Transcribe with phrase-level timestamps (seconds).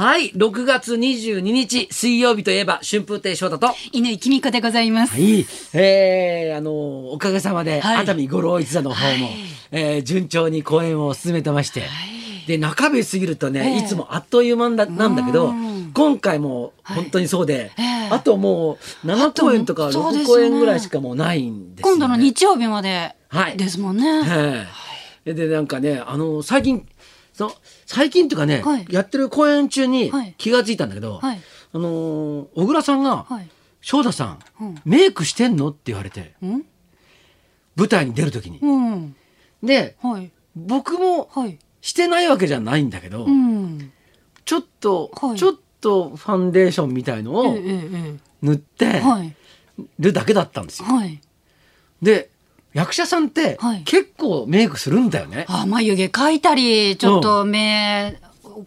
[0.00, 3.66] はい、6月22日水曜日といえば春風亭昇太と。
[3.66, 5.20] は犬井君子でございます。
[5.20, 7.96] い、えー、あのおかげさまで、はい。
[7.98, 9.28] 熱海五郎一座の方も、
[9.72, 11.82] えー順調に公演を進めてまして、
[12.46, 13.78] で中日過ぎるとね、ええ。
[13.80, 15.90] いつもあっという間だなんだけどうん。
[15.92, 18.08] 今回も本当にそうで、ええ。
[18.10, 21.98] あともう7公演とか6あとそうですよね公演ぐらいしかもうないんですよ、ね。
[21.98, 23.58] 今度の日曜日まではい。
[23.58, 24.22] ですもんね。
[24.22, 24.66] は
[25.26, 26.86] い、でなんかねあの最近
[27.40, 27.52] その
[27.86, 31.40] 最近というかね、はいやってる公演中にはい気がついたんだけど、はい
[31.72, 33.48] あのー小倉さんがはい。
[33.80, 36.66] 「翔太さん、うんメイクしてんの?」って言われてうん
[37.76, 38.58] 舞台に出る時に。
[38.60, 39.16] うん。
[39.62, 40.30] ではい。
[40.54, 41.58] 僕もはい。
[41.80, 43.90] してないわけじゃないんだけど、うん。
[44.44, 47.56] ちょっと、はいちょっとファンデーションみたいのを
[48.42, 49.00] 塗って。
[49.98, 50.88] るだけだったんですよ。
[50.88, 51.20] はい。
[52.02, 52.29] で
[52.72, 55.44] 役者さんってはい結構メイクするんだよね。
[55.48, 58.18] あ、眉毛描いたり、ちょっと目、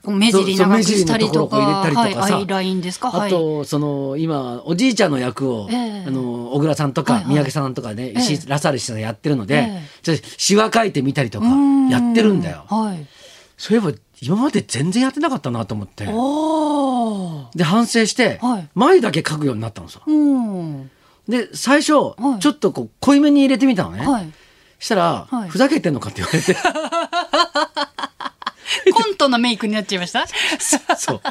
[0.06, 3.12] 目尻長くしたりとか、はい、アイラインですか？
[3.12, 3.28] はい。
[3.28, 12.66] あと、その今おじいちゃんの役を、ええあの小倉さんとかはいはい三宅さんとかね、ええ石井ラサール氏さんやってるので、ええちょっとシワ描いてみたりとかうんやってるんだよ。
[12.70, 13.06] はい。
[13.58, 16.06] そういえば今まで全然やってなかったなと思って。
[17.56, 20.02] で反省して、はい眉だけ描くようになったのさ。
[20.06, 20.90] うん。
[21.28, 24.06] で最初、はいちょっとこう濃いめに入れてみたのね。
[24.06, 24.32] はい。
[24.80, 26.56] したら、はいふざけてんのかって言われて
[28.94, 30.26] コントのメイクになっちゃいました？
[30.98, 31.22] そう。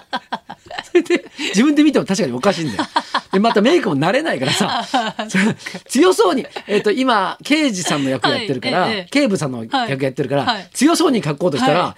[0.84, 2.84] それで自分で見ても確かにおかしいんだよ。
[3.32, 4.84] でまたメイクも慣れないからさ
[5.88, 11.96] 強そうに、えっと今刑事さんの役やってるから、はいええ警部さんの役やってるから、はい強そうに描こうとしたら、は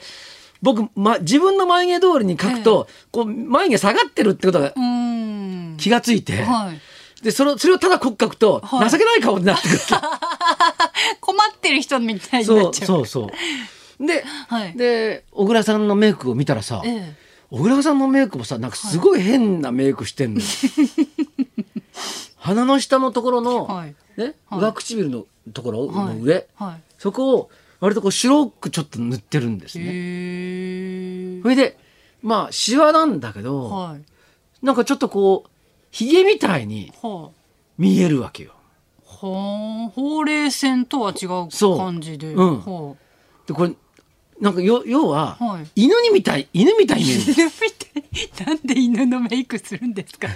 [0.62, 5.76] 僕、ま、自分の眉毛通りに描くと、こう眉毛下がってるってことがうん。
[5.78, 6.80] 気がついて、はい。
[7.24, 9.80] でそれそれをただ濃く描くと、はい情けない顔になってくる
[11.20, 12.86] 困ってる人みたいになそうっちゃう。
[12.86, 13.30] そうそ
[13.98, 14.06] う。
[14.06, 20.46] で,、はいで小倉さんのメイクを見たらさ、ええ小倉さんのメイクもさなんかすごい変なメイクしてんのよ。
[22.36, 26.80] 鼻の下のところの、はいね、はい上唇のところはいの上、はい。
[26.98, 31.40] そこを割とこう白くちょっと塗ってるんですね。
[31.42, 31.48] そ。
[31.48, 31.78] れで
[32.22, 34.02] まあシワなんだけど、はい。
[34.64, 35.50] なんかちょっとこう
[35.94, 37.30] ひげみたいには
[37.78, 38.50] 見えるわけよ。
[39.22, 39.26] あ。
[39.26, 39.90] はあ。
[39.90, 41.46] ほうれい線とは違う
[41.78, 42.32] 感じで。
[42.32, 42.96] うんは
[43.46, 43.72] でこれ
[44.40, 47.24] なんかよ要は、はい犬にみたい犬みたいに見えるあ。
[47.32, 47.50] 犬み
[48.32, 48.46] たい。
[48.48, 50.26] なんで犬のメイクするんですか？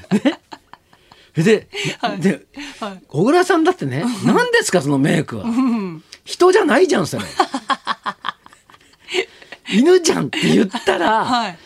[1.35, 1.67] で、
[1.99, 2.47] はいで
[2.79, 3.03] はい。
[3.09, 5.45] 小倉さんだってね何ですかそのメイクは？
[5.45, 6.05] うん。
[6.25, 7.25] 人じゃないじゃんそれ。
[9.75, 11.59] 犬じゃんって言ったら、はい。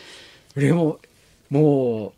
[0.57, 0.97] 俺も
[1.51, 2.11] もうあ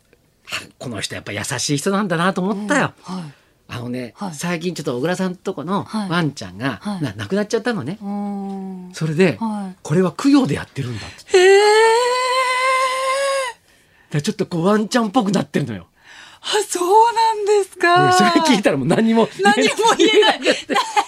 [0.78, 2.92] この人やっぱ優しい人なんだなと思ったよ。
[3.02, 3.22] はい。
[3.68, 7.98] あのね、はい最近ちょっと小倉さんとこのはいワンちゃんが、はいな亡くなっちゃったのね。
[8.00, 8.90] うん。
[8.92, 11.38] それで、はいこれは供養でやってるんだって。
[11.38, 11.60] へえ。
[14.10, 15.88] でちょっとこうワンちゃんっぽくなってるのよ。
[16.48, 18.12] あ、そうなんですか。
[18.12, 20.40] それ聞いたらもう何も何も言えない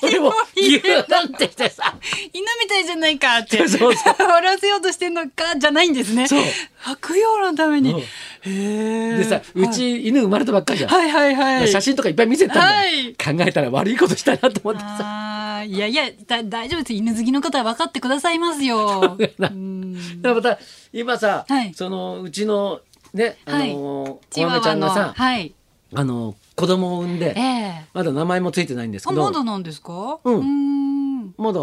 [0.02, 1.94] 俺も何も言えないギューなんてしてさ。
[2.32, 3.56] 犬みたいじゃないかって。
[3.58, 6.26] そうそうそ笑わせようとしてんのかじゃないんですね。
[6.26, 6.42] そう
[6.78, 8.02] 白用のために。
[8.44, 10.90] でさ、うち犬生まれたばっかりじゃん。
[10.90, 11.68] はいはいはい。
[11.68, 12.62] 写真とかいっぱい見せたんだ。
[12.62, 13.12] よ、はい。
[13.14, 15.64] 考えたら悪いことしたなと思ってさ。
[15.66, 16.92] いやいやだ大丈夫です。
[16.92, 19.16] 犬好きの方は分かってくださいますよ。
[19.18, 20.20] うん。
[20.22, 20.58] でまた
[20.92, 21.74] 今さ、はい。
[21.74, 22.80] そのうちの
[23.12, 23.70] ねあのはい。
[23.70, 25.54] ーチワ小梅ちゃんがさ、はい。
[25.94, 27.84] あの子供を産んでええ。
[27.92, 29.24] まだ名前もついてないんですあけど。
[29.24, 30.18] まだなんですか？
[30.22, 30.40] うん。
[30.40, 31.34] ーん。
[31.36, 31.60] まだ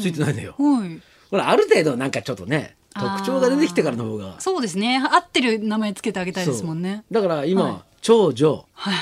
[0.00, 1.00] ついてないのよ、はい。
[1.30, 4.40] ほらある程度なんかちょっとね特徴が出てきてからの方が。
[4.40, 4.98] そうですね。
[4.98, 7.04] 合ってる名前つけてあげたいですもんね。
[7.10, 7.76] だから今、はい。
[8.00, 8.94] 長女はい。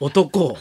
[0.00, 0.56] 男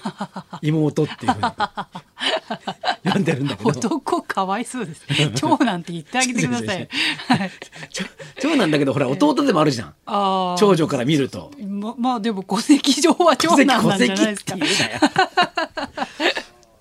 [0.62, 3.70] 妹っていうふうに呼んでるんだけど。
[3.74, 5.04] 男かわいそうです。
[5.36, 6.88] 長男って言ってあげてください。
[8.40, 9.96] 長男だけどほら弟でもあるじゃん。
[10.06, 11.52] 長女から見ると。
[11.60, 14.56] ままあでも戸籍上は長男なんじゃないですか。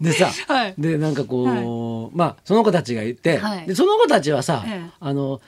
[0.01, 0.75] でさ、はい。
[0.79, 3.67] でなんかこう、まあその子たちがいて、はい。
[3.67, 4.91] でその子たちはさ、ええ。
[5.01, 5.41] あの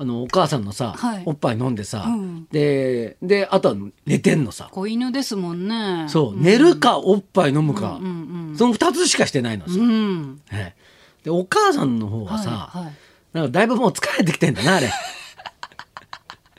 [0.00, 3.74] あのお母さんのさ、はいおっぱい飲んでさ、うんでであとは
[4.06, 6.06] 寝てんのさ、子犬ですもんね。
[6.08, 9.80] そう、寝るかおっぱい飲むか、うんうんその2つしかしてないのさ、うん。
[9.80, 10.40] うん。
[10.52, 12.94] ええでお母さんの方はさ、はいはい
[13.34, 14.90] なんかだいぶもう疲れてきてんだなあれ。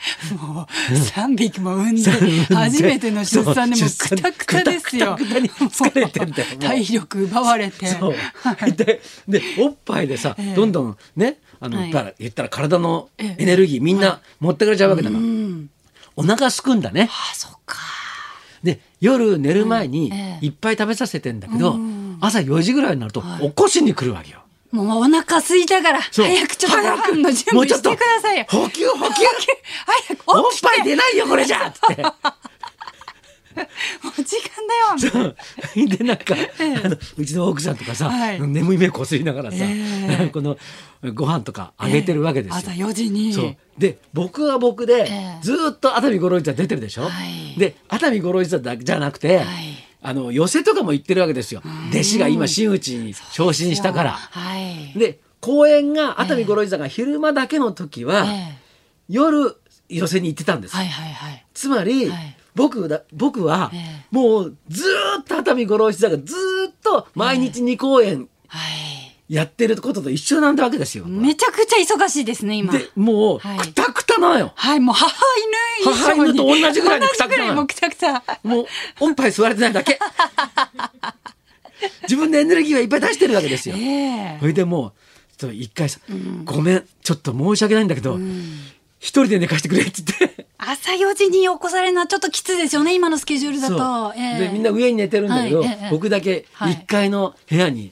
[0.42, 2.12] もう三匹も産んで
[2.54, 5.18] 初めての出産でもくたくたですよ。
[5.18, 7.86] 疲れてんだよ 体力奪われて。
[8.76, 10.56] ででおっぱいでさ、ええ。
[10.56, 12.16] どんどんねあの、はい。
[12.20, 13.44] 言ったら体のええ。
[13.44, 15.70] エネルギーみんな持ってかれちゃうわけだから、うん。
[16.16, 17.10] お腹すくんだね。
[17.12, 17.78] あ、そっか。
[18.64, 20.46] で夜寝る前にええ。
[20.46, 22.18] いっぱい食べさせてんだけど、うん。
[22.22, 23.42] 朝4時ぐらいになるとはい。
[23.50, 24.41] 起こしに来るわけよ。
[24.72, 27.96] もうお腹空いたから、早くちょっとご早く飯の準備してもうちょっと。
[27.96, 28.46] くださいよ。
[28.50, 29.26] 補給補給。
[30.08, 31.68] 早くおっぱい出ないよこれじゃ。
[31.68, 32.04] って。
[32.04, 32.10] も
[34.18, 34.66] う時間
[35.06, 35.88] だよ。
[35.98, 36.36] でなんか、
[36.86, 38.42] あのうちの奥さんとかさ、はい。
[38.42, 40.30] 眠い目こすりながらさ、ええ。
[40.32, 40.58] この
[41.14, 42.58] ご飯とかあげてるわけですよ。
[42.58, 43.58] 朝4時に。
[43.78, 45.40] で僕は僕で、ええ。
[45.42, 47.60] ずーっと熱海五郎一座出てるでしょ、はい。
[47.60, 49.71] で熱海五郎一座だけじゃなくて、はい
[50.02, 51.62] あの寄席とかも行ってるわけですよ
[51.92, 54.12] 弟子が今真打ちに昇進したから。
[54.12, 54.98] はい。
[54.98, 58.62] で公演が熱海五郎一座が昼間だけの時は、ええ
[59.10, 59.58] 夜
[59.90, 60.76] 寄席に行ってたんです。
[61.54, 68.91] つまり、はい僕だ僕は、ええもうずーっと熱海五郎一座がずーっと毎日2公演はい。
[69.32, 71.06] やってることと一緒なんだわけですよ。
[71.06, 72.74] めちゃくちゃ忙しいですね、今。
[72.74, 74.52] でもう、はいくたくたなのよ。
[74.54, 75.10] はい、もう母
[75.86, 78.24] 犬母犬と同じぐらいにくたくたもうくたくた。
[78.44, 78.66] もう
[79.00, 79.98] おっぱい吸われてないだけ。
[82.04, 83.78] 自分でエネルギーはいっぱい出してるわけですよ。
[83.78, 84.92] ええそれでもう
[85.38, 86.02] ちょっと一回さ、
[86.44, 88.20] ごめんちょっと申し訳ないんだけど、
[89.00, 90.48] 一人で寝かしてくれっつって。
[90.58, 94.14] 朝4時に起こされるのはちょっときついですよね、今のスケジュールだと。
[94.16, 97.90] ええでみんな上に寝てるんだけど、僕だけはい1階の部屋に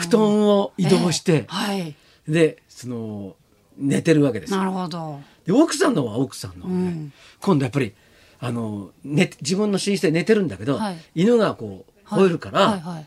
[0.00, 1.94] 布団を移動して、ええはい。
[2.28, 3.36] でその
[3.76, 5.20] 寝てるわけですよなるほど。
[5.46, 7.94] で奥さんのは奥さんの、うん今度やっぱり
[8.40, 13.06] あの寝自分の寝室で寝てるんだけど、はい犬がこう吠えるから、はいはい。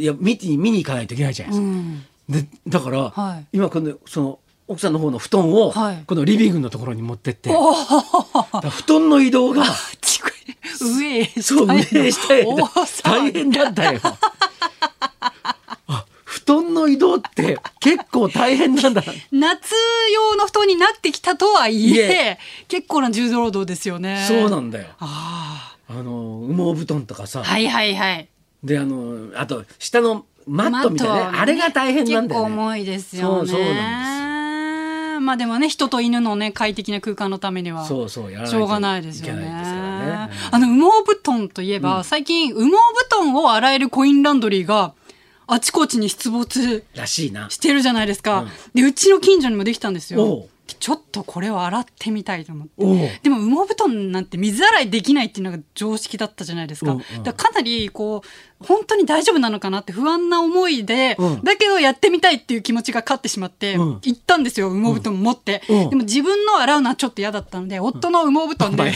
[0.00, 1.68] いや見に見に行かないといけないじゃないですか。
[1.68, 2.04] うん。
[2.28, 9.64] でだから、はい今今度その奥さんの方の布団を、はいこのリビングのところに持ってって布団の移動が
[10.80, 12.46] 上へ下へ
[13.02, 14.00] 大変だったよ。
[16.56, 19.02] 団の移動って結構大変なんだ。
[19.30, 19.74] 夏
[20.14, 22.38] 用の布団になってきたとはいいええ
[22.68, 24.24] 結構な重労働ですよね。
[24.28, 24.88] そうなんだよ。
[24.98, 27.44] ああの羽毛布団とかさ、あ。
[27.44, 28.28] はいはいはい。
[28.62, 32.48] であのあと下のマットみたいなねねあれが大変なんだよね。
[32.48, 33.48] 結構重いですよね。
[33.48, 34.12] そうそうなん
[35.24, 39.42] まあでもね人と犬のね快適な空間のためにはそうそうやらないしょうとがないですよね。
[39.44, 39.52] ね。
[40.50, 44.94] あの羽毛布団といえば、最近羽毛布団を洗えるコインランドリーが
[45.46, 47.50] あちこちに出没らしいな。
[47.50, 48.46] してるじゃないですか。
[48.74, 50.48] でうちの近所にもできたんですおよう。
[50.78, 53.20] ちょっとこれを洗ってみたいと思って。
[53.22, 56.92] でも羽毛布団なんて水洗いできないっていうのが常識だったじゃないですか。
[56.92, 68.92] うんうんだからかなりこう本当に大丈夫なのかなって不安な思いで、うんだけどやってみたいっていう気持ちが勝ってしまって、うん行ったんですよ羽毛布団持って、うんでも自分の洗うのはちょっと嫌だったので夫の羽毛布団で、うん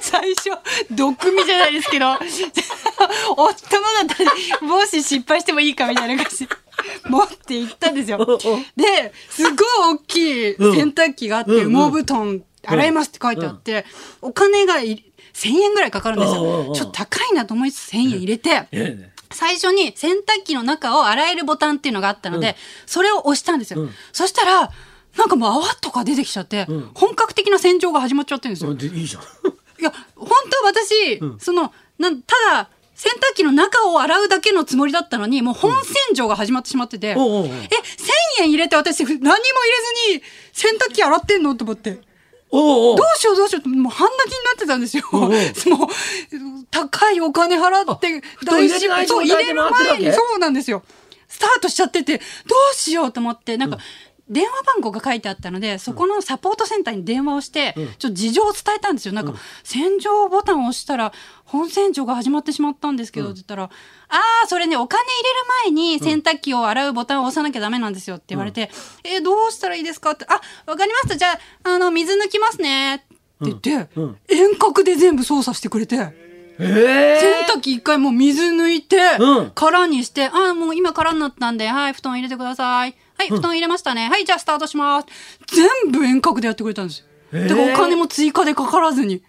[0.00, 0.50] 最初
[0.90, 3.54] 毒味じゃないですけど夫のだ
[4.04, 6.54] ったらもし失敗してもいいかみたいな感じで
[7.08, 8.18] 持って行ったんですよ。
[8.76, 13.84] ですっごい大きい洗濯機があって、うん羽毛布団洗えますって書いてあって、
[14.20, 15.04] お金がい
[15.34, 16.72] 1000円ぐらいかかるんですよ。
[16.74, 18.68] ちょっと高いなと思いつつ1000円入れて、
[19.30, 22.54] 最初に洗濯機の中を洗えるボタンっていうのがあったので、うん。
[22.86, 23.82] それを押したんですよ。
[23.82, 23.90] うん。
[24.12, 24.70] そしたら、
[25.16, 28.74] なんかもう泡とか出てきちゃって、うん本格的な洗浄が始まっちゃってるんですよ。
[28.74, 29.22] でいいじゃん。
[29.80, 39.42] いや、本当は私、うんその、なん、ただ、洗濯機の中を洗うだけのつもりだったのに、もう本洗浄が始まってしまってて、おうおうおうえ、1000円入れて私、ふ何にも入れ
[40.14, 40.22] ずに
[40.52, 42.00] 洗濯機洗ってんのと思って。
[42.50, 45.04] おうおうどうしようどうしようって、もう半泣きになってたんですよ。
[45.12, 45.30] おうおう
[45.76, 45.88] もう、
[46.70, 50.82] 高いお金払って、布団入れてないそう、入れる前に、そうなんですよ。
[51.28, 52.24] スタートしちゃってて、ど
[52.72, 53.78] うしようと思って、なんか、
[54.28, 57.86] 電話番号が書いてあったので、そこのサポートセンターに電話をして、うん。
[57.86, 59.14] ちょっと事情を伝えたんですよ。
[59.14, 61.12] なんか、洗浄ボタンを押したら、
[61.44, 63.68] 本洗浄が始まってしまったんですけど、って言ったら、あ
[64.44, 68.70] あ、それね、お金入れる前に洗濯機を洗うボタンを押さなきゃダメなんですよって言われて、
[69.04, 70.10] えーどうしたらいいですか？
[70.10, 71.16] って、あ、わかりました。
[71.16, 72.96] じゃあ、あの、水抜きますね。
[72.96, 73.06] って
[73.42, 73.70] 言って、
[74.28, 75.96] 遠隔で全部操作してくれて、
[76.58, 79.52] え洗濯機一回もう水抜いて、うん。
[79.54, 82.96] 空にして、あ、もう今空になったんで、はい、布団入れてください。
[83.18, 84.08] はい、布団入れましたね。
[84.08, 85.06] はい、じゃあスタートします。
[85.54, 87.06] 全部遠隔でやってくれたんですよ。
[87.32, 89.22] へーだからお金も追加でかからずに。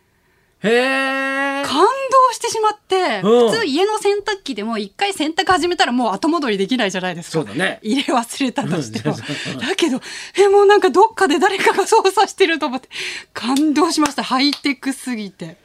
[0.63, 1.63] へえ。
[1.63, 7.31] 感動してしまって、うん普通家の洗濯機でも一回洗濯始めたらもう後戻りできないじゃないですか。
[7.33, 9.15] そうだね入れ忘れたとしても。
[9.15, 10.01] うんだけど、
[10.37, 12.89] え、もうなんかどっかで誰かが操作してると思って、
[13.33, 14.23] 感動しました。
[14.23, 15.57] ハイテクすぎて。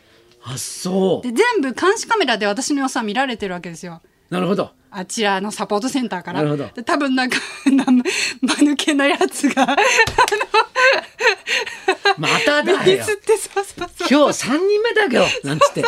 [0.44, 1.32] あそうで、。
[1.32, 4.02] 全部監視カメラで私の様子は見られてるわけですよ。
[4.32, 4.70] なるほど。
[4.90, 6.38] あちらのサポートセンターから。
[6.42, 7.36] なるほどで多分なんか、
[7.70, 8.02] な間
[8.40, 9.76] 抜けなやつが、
[12.16, 12.78] まただよ。
[14.10, 15.84] 今日三人目だけどなんつって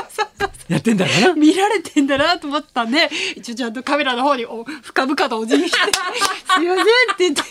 [0.69, 1.35] やってんだからな。
[1.35, 5.79] 見られてんだなと思ったんで、一応ちゃんとカメラの方にお深々とお辞儀して、
[6.55, 6.85] すいませんって
[7.21, 7.43] 言って、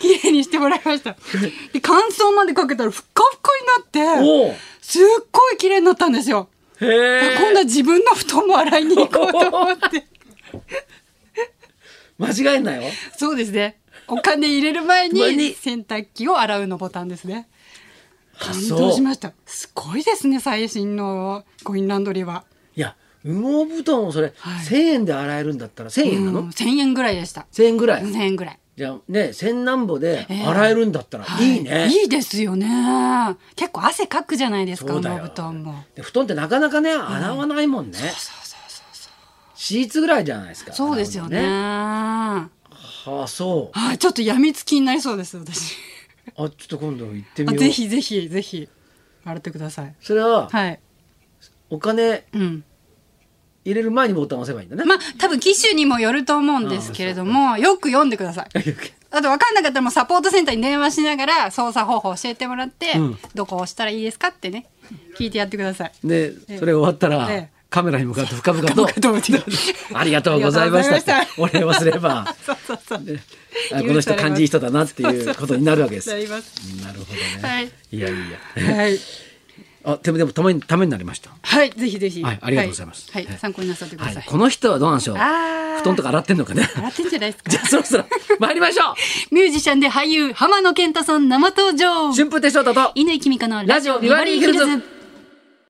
[0.00, 1.12] 綺麗にしてもらいました。
[1.72, 3.50] で、乾燥までかけたらふっかふか
[4.00, 6.48] になって、すっごい綺麗になったんですよ。
[6.80, 10.06] 今度は自分の布団も洗いに行こうと思って。
[12.18, 12.82] 間違えんなよ。
[13.16, 13.78] そうですね。
[14.06, 17.48] お金入れる前前にに洗濯機を洗うのボタンですね。
[18.38, 19.32] 感動しました。
[19.46, 22.44] すごいですね、最新のコインランドリーは。
[22.76, 27.46] いや羽毛布団をそれ、はい1,000円で洗えるんだったら1,000円なの、うん、1000円ぐらいでした。
[27.52, 28.58] 1,000円ぐらい、1000円ぐらい。
[28.76, 32.66] じゃあね千何歩でええ洗えるんだったらいいね、はいいいですよね。
[33.54, 35.84] 結構汗かくじゃないですか、布団も。
[35.94, 37.98] で布団ってなかなかね洗わないもんね、
[39.54, 41.38] シーツぐらいじゃないですかそうですよね。
[41.38, 42.50] 洗うのは
[43.06, 45.76] はあそうい、ちょっとやみつきになりそうです、私。
[46.36, 48.68] あちょっと今度行ってみようあぜひぜひぜひ
[49.24, 49.94] 洗ってください。
[50.00, 50.80] それははい。
[51.70, 52.64] お金うん。
[53.64, 58.48] 入れる前にボタンを押せばいいんだね、まあ多分機種にもよると思うんですけれども、よく読んでください。
[59.10, 63.18] あと分かんなかったらもうサポートセンターに電話しながら操作方法教えてもらって、うん。
[63.34, 64.66] どこを押したらいいですかってね
[65.16, 65.92] 聞いてやってください。
[66.02, 67.54] でそれ終わったら、ええ。
[67.74, 68.86] カメラに向かって深々と
[69.94, 71.26] ありがとうございました。
[71.36, 73.00] お礼をすれば そうそうそう。
[73.00, 76.08] この人感じいい人だなっていうことになるわけです。
[76.08, 77.70] なるほどね、はい。
[77.90, 78.76] いやいや。
[78.76, 78.98] はい。
[79.86, 81.30] あでもでもためにためになりました。
[81.42, 82.22] はい、ぜひぜひ。
[82.22, 83.12] はいありがとうございます。
[83.12, 84.14] はい、はい参考になさってください。
[84.16, 85.16] はいこの人はどうなんでしょう？
[85.16, 86.68] 布団とか洗ってんのかね？
[86.74, 87.50] 洗ってんじゃないですか。
[87.50, 87.60] じゃ。
[87.62, 88.04] あそろそろ
[88.38, 88.94] 参りましょ
[89.30, 92.10] ミュージシャンで俳優浜野健太さん生登場。
[92.10, 92.12] う。
[92.12, 94.93] 春風亭昇太と乾きみかのラジオビバリーヒルズ